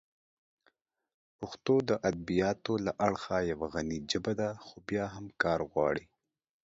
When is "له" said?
2.85-2.91